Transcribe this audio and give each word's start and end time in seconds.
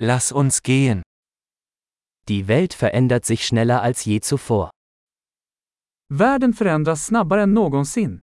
Lass 0.00 0.30
uns 0.30 0.62
gehen. 0.62 1.02
Die 2.28 2.46
Welt 2.46 2.72
verändert 2.72 3.24
sich 3.24 3.44
schneller 3.44 3.82
als 3.82 4.04
je 4.04 4.20
zuvor. 4.20 4.70
Världen 6.08 6.54
förändras 6.54 7.06
snabbare 7.06 7.42
än 7.42 7.52
någonsin. 7.54 8.20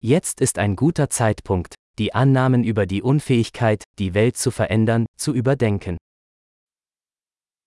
Jetzt 0.00 0.40
ist 0.40 0.58
ein 0.58 0.74
guter 0.74 1.10
Zeitpunkt, 1.10 1.76
die 1.98 2.12
Annahmen 2.12 2.64
über 2.64 2.86
die 2.86 3.02
Unfähigkeit, 3.02 3.84
die 4.00 4.14
Welt 4.14 4.36
zu 4.36 4.50
verändern, 4.50 5.06
zu 5.16 5.32
überdenken. 5.32 5.96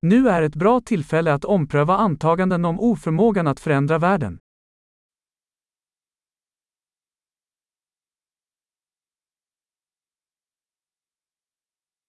Nu 0.01 0.27
är 0.27 0.41
ett 0.41 0.55
bra 0.55 0.81
tillfälle 0.81 1.33
att 1.33 1.45
ompröva 1.45 1.95
antaganden 1.95 2.65
om 2.65 2.79
oförmågan 2.79 3.47
att 3.47 3.59
förändra 3.59 3.97
världen. 3.97 4.39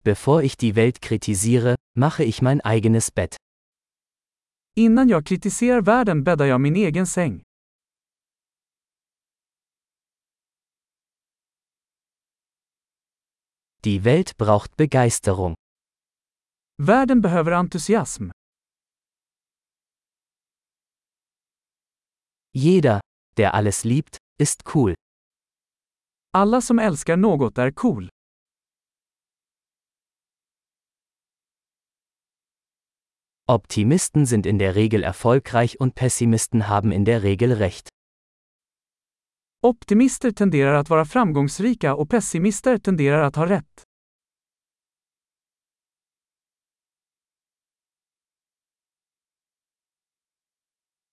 Bevor 0.07 0.45
ich 0.45 0.57
die 0.57 0.77
Welt 0.77 1.03
kritisiere, 1.03 1.75
mache 1.97 2.23
ich 2.23 2.41
mein 2.41 2.61
eigenes 2.61 3.11
Bett. 3.11 3.37
Innan 4.77 5.09
jag 5.09 5.27
kritiserar 5.27 5.83
världen 5.83 6.25
bäddar 6.25 6.47
jag 6.47 6.61
min 6.61 6.77
egen 6.77 7.07
säng. 7.07 7.43
Die 13.85 14.05
Welt 14.05 14.37
braucht 14.37 14.77
Begeisterung. 14.77 15.55
Världen 16.83 17.21
behöver 17.21 17.53
entusiasm. 17.53 18.31
Jeder, 22.55 23.01
der 23.37 23.55
alles 23.55 23.85
liebt, 23.85 24.19
ist 24.41 24.75
cool. 24.75 24.95
Alla 26.33 26.61
som 26.61 26.79
älskar 26.79 27.17
något 27.17 27.59
är 27.59 27.73
cool. 27.83 28.09
Optimisten 33.49 34.27
sind 34.27 34.45
in 34.45 34.59
der 34.59 34.75
Regel 34.75 35.05
erfolgreich 35.05 35.79
und 35.79 35.95
Pessimisten 35.95 36.67
haben 36.67 36.91
in 36.91 37.05
der 37.05 37.23
Regel 37.23 37.53
recht. 37.53 37.89
Optimister 39.63 40.35
tenderar 40.35 40.75
att 40.75 40.91
vara 40.91 41.05
framgångsrika 41.05 41.95
och 41.95 42.11
pessimister 42.11 42.79
tenderar 42.79 43.23
att 43.23 43.37
ha 43.37 43.47
rätt. 43.47 43.85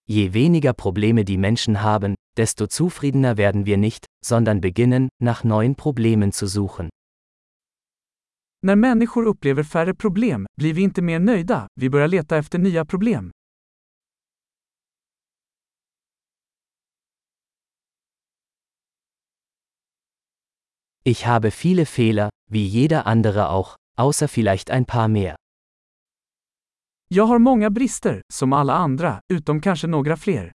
Je 0.08 0.34
weniger 0.34 0.74
Probleme 0.74 1.24
die 1.24 1.38
Menschen 1.38 1.84
haben, 1.84 2.16
desto 2.36 2.66
zufriedener 2.68 3.38
werden 3.38 3.68
wir 3.68 3.78
nicht, 3.78 4.06
sondern 4.26 4.60
beginnen, 4.60 5.10
nach 5.22 5.44
neuen 5.44 5.76
Problemen 5.76 6.32
zu 6.32 6.48
suchen. 6.48 6.90
När 8.66 8.76
människor 8.76 9.26
upplever 9.26 9.64
färre 9.64 9.94
problem 9.94 10.46
blir 10.58 10.74
vi 10.74 10.82
inte 10.82 11.02
mer 11.02 11.20
nöjda, 11.20 11.68
vi 11.76 11.90
börjar 11.90 12.08
leta 12.08 12.38
efter 12.38 12.60
nya 12.60 12.86
problem. 12.86 13.32
Ich 21.04 21.26
habe 21.26 21.52
viele 21.52 21.86
Fehler, 21.86 22.30
wie 22.50 22.68
jeder 22.68 23.08
andere 23.08 23.50
auch, 23.50 23.76
außer 23.98 24.28
vielleicht 24.28 24.70
ein 24.70 24.86
paar 24.86 25.08
mehr. 25.08 25.36
Jag 27.08 27.24
har 27.26 27.40
många 27.40 27.70
brister, 27.70 28.22
som 28.34 28.54
alla 28.54 28.74
andra, 28.74 29.20
utom 29.34 29.62
kanske 29.62 29.88
några 29.88 30.18
fler. 30.18 30.52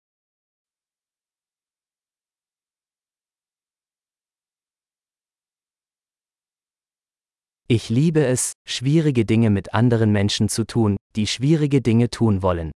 Ich 7.68 7.90
liebe 7.90 8.24
es, 8.24 8.52
schwierige 8.64 9.24
Dinge 9.24 9.50
mit 9.50 9.74
anderen 9.74 10.12
Menschen 10.12 10.48
zu 10.48 10.64
tun, 10.64 10.96
die 11.16 11.26
schwierige 11.26 11.82
Dinge 11.82 12.08
tun 12.08 12.42
wollen. 12.42 12.70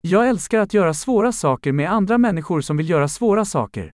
Jag 0.00 0.28
älskar 0.28 0.58
att 0.58 0.74
göra 0.74 0.94
svåra 0.94 1.32
saker 1.32 1.72
med 1.72 1.90
andra 1.90 2.18
människor 2.18 2.60
som 2.60 2.76
vill 2.76 2.90
göra 2.90 3.08
svåra 3.08 3.44
saker. 3.44 3.90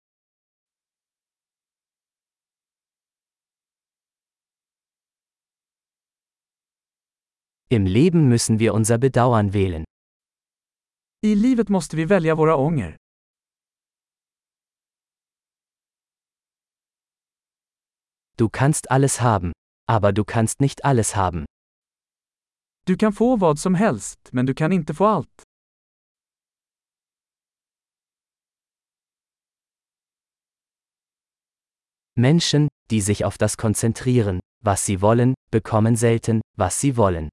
Im 7.70 7.86
Leben 7.88 8.30
müssen 8.30 8.58
wir 8.60 8.72
unser 8.74 8.98
Bedauern 8.98 9.54
wählen. 9.54 9.84
I 11.26 11.36
livet 11.36 11.70
måste 11.70 11.96
vi 11.96 12.06
välja 12.06 12.36
våra 12.36 12.56
ånger. 12.56 12.98
Du 18.40 18.48
kannst 18.48 18.90
alles 18.90 19.20
haben, 19.20 19.52
aber 19.86 20.14
du 20.14 20.24
kannst 20.24 20.62
nicht 20.62 20.86
alles 20.86 21.18
haben. 21.18 21.46
Du 22.86 22.96
kan 22.96 23.12
få 23.14 23.36
vad 23.36 23.60
som 23.60 23.76
helst, 23.76 24.30
men 24.32 24.46
du 24.46 24.54
kan 24.54 24.72
inte 24.72 24.94
få 24.94 25.06
allt. 25.06 25.44
Menschen, 32.16 32.68
die 32.90 33.02
sich 33.02 33.26
auf 33.26 33.38
das 33.38 33.58
konzentrieren, 33.58 34.40
was 34.64 34.86
sie 34.86 35.02
wollen, 35.02 35.34
bekommen 35.52 35.98
selten, 35.98 36.42
was 36.58 36.80
sie 36.80 36.96
wollen. 36.96 37.30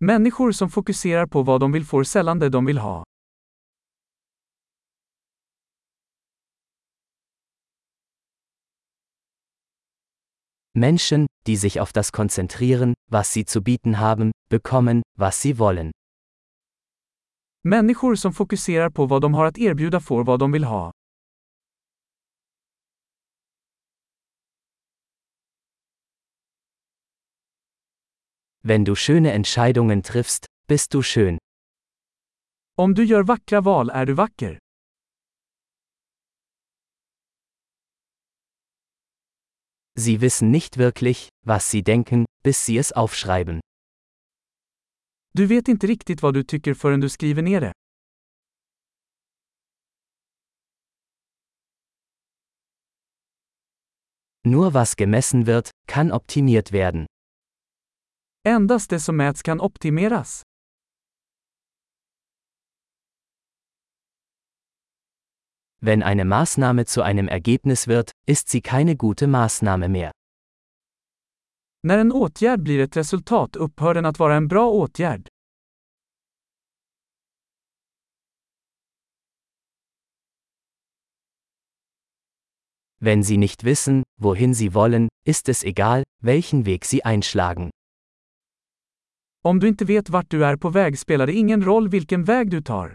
Människor 0.00 0.52
som 0.52 0.70
fokuserar 0.70 1.26
på 1.26 1.42
vad 1.42 1.60
de 1.60 1.72
vill 1.72 1.84
får 1.84 2.04
sällan 2.04 2.38
det 2.38 2.48
de 2.48 2.66
vill 2.66 2.78
ha. 2.78 3.04
Menschen, 10.78 11.26
die 11.46 11.56
sich 11.56 11.80
auf 11.80 11.92
das 11.92 12.12
konzentrieren, 12.12 12.94
was 13.10 13.32
sie 13.32 13.44
zu 13.44 13.62
bieten 13.62 13.98
haben, 13.98 14.32
bekommen, 14.48 15.02
was 15.18 15.42
sie 15.42 15.58
wollen. 15.58 15.90
Människor 17.64 18.16
som 18.16 18.32
fokuserar 18.32 18.90
på 18.90 19.06
vad 19.06 19.22
de 19.22 19.34
har 19.34 19.46
att 19.46 19.58
erbjuda 19.58 20.00
får 20.00 20.24
vad 20.24 20.40
de 20.40 20.52
vill 20.52 20.64
ha. 20.64 20.92
Wenn 28.62 28.84
du 28.84 28.96
schöne 28.96 29.32
Entscheidungen 29.32 30.02
triffst, 30.02 30.46
bist 30.68 30.90
du 30.92 31.02
schön. 31.02 31.38
Om 32.76 32.94
du 32.94 33.04
gör 33.04 33.22
vackra 33.22 33.60
val 33.60 33.90
är 33.90 34.06
du 34.06 34.12
vacker. 34.12 34.58
Sie 39.98 40.20
wissen 40.20 40.50
nicht 40.52 40.78
wirklich, 40.78 41.28
was 41.44 41.70
sie 41.70 41.82
denken, 41.82 42.24
bis 42.44 42.64
sie 42.64 42.78
es 42.78 42.92
aufschreiben. 42.92 43.60
Du 45.34 45.46
vet 45.48 45.68
inte 45.68 45.86
riktigt 45.88 46.22
vad 46.22 46.34
du 46.34 46.44
tycker 46.44 46.74
förrän 46.74 47.00
du 47.00 47.08
skriver 47.08 47.42
ner 47.42 47.60
det. 47.60 47.72
Nur 54.44 54.72
was 54.72 54.96
gemessen 54.96 55.46
wird, 55.46 55.70
kann 55.88 56.12
optimiert 56.12 56.72
werden. 56.72 57.06
Endast 58.46 58.90
det 58.90 59.00
som 59.00 59.16
mäts 59.16 59.42
kan 59.42 59.60
optimeras. 59.60 60.42
Wenn 65.80 66.02
eine 66.02 66.24
Maßnahme 66.24 66.86
zu 66.86 67.02
einem 67.02 67.28
Ergebnis 67.28 67.86
wird, 67.86 68.10
ist 68.26 68.48
sie 68.48 68.60
keine 68.60 68.96
gute 68.96 69.26
Maßnahme 69.26 69.88
mehr. 69.88 70.10
När 71.82 71.98
en 71.98 72.12
åtgärd 72.12 72.60
blir 72.60 72.80
ett 72.80 72.96
resultat 72.96 73.56
upphör 73.56 73.94
den 73.94 74.04
att 74.06 74.18
vara 74.18 74.34
en 74.36 74.48
bra 74.48 74.68
åtgärd. 74.70 75.28
Wenn 83.00 83.22
sie 83.22 83.36
nicht 83.36 83.62
wissen, 83.62 84.02
wohin 84.20 84.54
sie 84.54 84.74
wollen, 84.74 85.08
ist 85.24 85.48
es 85.48 85.62
egal, 85.62 86.02
welchen 86.20 86.66
Weg 86.66 86.84
sie 86.84 87.04
einschlagen. 87.04 87.70
Om 89.44 89.60
du 89.60 89.68
inte 89.68 89.84
vet 89.84 90.10
vart 90.10 90.30
du 90.30 90.44
är 90.44 90.56
på 90.56 90.70
väg 90.70 90.98
spelar 90.98 91.26
det 91.26 91.32
ingen 91.32 91.62
roll 91.64 91.88
vilken 91.88 92.24
väg 92.24 92.50
du 92.50 92.62
tar. 92.62 92.94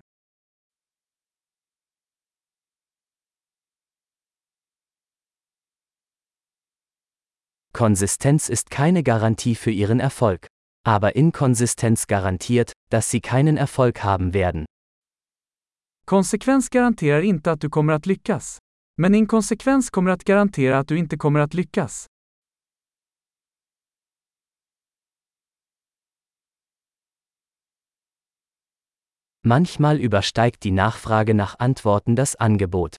Konsistenz 7.83 8.47
ist 8.47 8.69
keine 8.69 9.03
Garantie 9.03 9.55
für 9.55 9.71
ihren 9.71 9.99
Erfolg. 9.99 10.47
Aber 10.85 11.17
Inkonsistenz 11.17 12.07
garantiert, 12.07 12.71
dass 12.89 13.11
sie 13.11 13.19
keinen 13.19 13.57
Erfolg 13.57 14.05
haben 14.05 14.33
werden. 14.33 14.65
Konsekvens 16.05 16.69
garanterar 16.69 17.21
inte 17.21 17.51
att 17.51 17.59
du 17.59 17.69
kommer 17.69 17.93
att 17.93 18.05
lyckas. 18.05 18.59
Men 18.97 19.13
inkonsekvens 19.13 19.89
kommer 19.89 20.11
att 20.11 20.23
garantera 20.23 20.79
att 20.79 20.87
du 20.87 20.97
inte 20.97 21.17
kommer 21.17 21.39
att 21.39 21.53
lyckas. 21.53 22.05
Manchmal 29.45 29.99
übersteigt 29.99 30.63
die 30.63 30.71
Nachfrage 30.71 31.33
nach 31.33 31.59
Antworten 31.59 32.15
das 32.15 32.35
Angebot. 32.35 32.95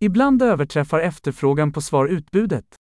Ibland 0.00 0.42
överträffar 0.42 1.00
efterfrågan 1.00 1.72
på 1.72 1.80
svar 1.80 2.06
utbudet. 2.06 2.79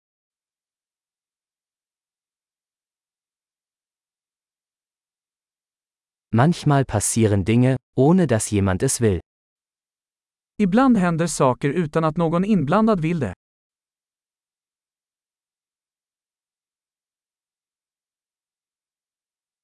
Manchmal 6.30 6.84
passieren 6.84 7.44
Dinge, 7.44 7.76
ohne 7.96 8.26
dass 8.26 8.50
jemand 8.50 8.82
es 8.82 9.00
will. 9.00 9.20
Ibland 10.60 10.96
händer 10.98 11.26
saker 11.26 11.68
utan 11.68 12.04
att 12.04 12.16
någon 12.16 12.44
inblandad 12.44 13.00
vill 13.00 13.20
det. 13.20 13.34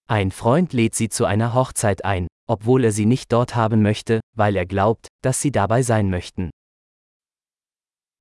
Ein 0.07 0.31
Freund 0.31 0.73
lädt 0.73 0.95
sie 0.95 1.09
zu 1.09 1.25
einer 1.25 1.55
Hochzeit 1.55 2.05
ein, 2.05 2.29
obwohl 2.47 2.85
er 2.85 2.93
sie 2.93 3.07
nicht 3.07 3.33
dort 3.33 3.55
haben 3.55 3.83
möchte, 3.83 4.21
weil 4.37 4.57
er 4.57 4.67
glaubt, 4.67 5.09
dass 5.23 5.41
sie 5.41 5.51
dabei 5.51 5.83
sein 5.83 6.11
möchten. 6.11 6.51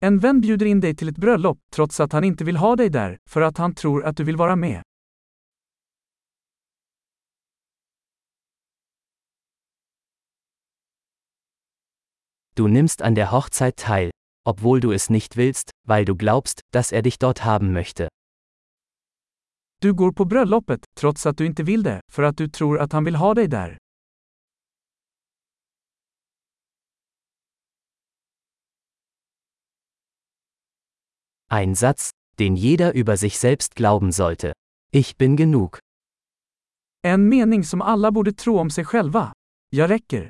En 0.02 0.20
vän 0.20 0.42
bjuder 0.42 0.66
in 0.66 0.82
dig 0.82 0.96
till 0.96 1.10
ett 1.10 1.18
bröllop, 1.18 1.60
trots 1.72 2.00
att 2.00 2.14
han 2.14 2.24
inte 2.24 2.44
vill 2.44 2.58
ha 2.58 2.76
dig 2.76 2.90
där, 2.90 3.18
för 3.30 3.42
att 3.42 3.58
han 3.58 3.76
tror 3.76 4.06
att 4.06 4.18
du 4.18 4.24
vill 4.24 4.38
vara 4.38 4.56
med. 4.56 4.82
Du 12.56 12.68
nimmst 12.68 13.02
an 13.02 13.16
der 13.16 13.32
Hochzeit 13.32 13.78
teil, 13.78 14.12
obwohl 14.46 14.80
du 14.80 14.92
es 14.92 15.10
nicht 15.10 15.38
willst, 15.38 15.72
weil 15.88 16.06
du 16.06 16.16
glaubst, 16.16 16.62
dass 16.72 16.92
er 16.92 17.02
dich 17.02 17.18
dort 17.18 17.44
haben 17.44 17.74
möchte. 17.74 18.08
Du 19.82 19.94
går 19.94 20.12
på 20.12 20.26
bröllopet, 20.26 20.86
trots 20.96 21.26
att 21.26 21.38
du 21.38 21.46
inte 21.46 21.64
vill 21.64 21.84
det, 21.84 22.02
för 22.12 22.24
att 22.24 22.38
du 22.38 22.48
tror 22.48 22.80
att 22.80 22.92
han 22.94 23.04
vill 23.04 23.16
ha 23.16 23.34
dig 23.34 23.48
där. 23.48 23.78
Ein 31.52 31.76
Satz, 31.76 32.10
den 32.40 32.56
jeder 32.56 32.92
über 32.92 33.18
sich 33.18 33.38
selbst 33.38 33.76
glauben 33.76 34.12
sollte. 34.12 34.54
Ich 34.92 35.18
bin 35.18 35.36
genug. 35.38 35.78
En 37.04 37.30
mening 37.30 37.64
som 37.64 37.82
alla 37.82 38.12
borde 38.12 38.34
tro 38.34 38.60
om 38.60 38.70
sig 38.70 38.86
själva. 38.86 39.34
Jag 39.70 39.90
räcker. 39.90 40.30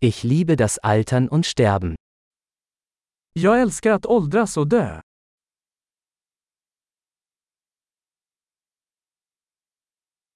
Ich 0.00 0.22
liebe 0.22 0.54
das 0.54 0.78
Altern 0.78 1.28
und 1.28 1.44
Sterben. 1.44 1.96
Jag 3.34 3.60
älskar 3.60 3.92
att 3.92 4.06
åldras 4.06 4.56
och 4.56 4.68
dö. 4.68 5.00